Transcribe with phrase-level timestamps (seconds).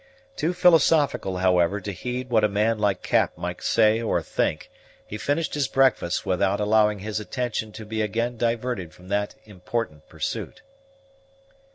[0.35, 4.71] Too philosophical, however, to heed what a man like Cap might say or think,
[5.05, 10.09] he finished his breakfast, without allowing his attention to be again diverted from that important
[10.09, 10.63] pursuit.